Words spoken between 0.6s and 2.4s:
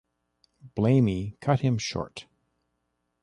Blamey cut him short.